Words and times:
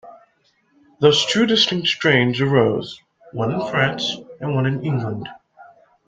Thus 0.99 1.27
two 1.27 1.45
distinct 1.45 1.85
strains 1.87 2.41
arose, 2.41 2.99
one 3.33 3.51
in 3.53 3.59
France 3.69 4.15
and 4.39 4.55
one 4.55 4.65
in 4.65 4.83
England. 4.83 5.29